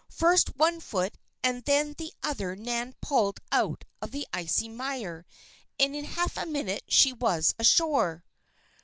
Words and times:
First 0.09 0.55
one 0.55 0.79
foot 0.79 1.15
and 1.43 1.63
then 1.65 1.93
the 1.93 2.11
other 2.23 2.55
Nan 2.55 2.95
pulled 3.01 3.39
out 3.51 3.85
of 4.01 4.09
the 4.09 4.25
icy 4.33 4.67
mire, 4.67 5.27
and 5.79 5.95
in 5.95 6.05
half 6.05 6.35
a 6.37 6.47
minute 6.47 6.85
she 6.87 7.13
was 7.13 7.53
ashore. 7.59 8.25